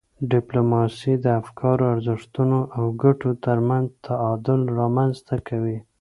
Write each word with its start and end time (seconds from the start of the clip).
ډیپلوماسي 0.31 1.13
د 1.23 1.25
افکارو، 1.41 1.83
ارزښتونو 1.95 2.59
او 2.77 2.83
ګټو 3.03 3.29
ترمنځ 3.45 3.87
تعادل 4.05 4.61
رامنځته 4.79 5.35
کوي. 5.47 5.77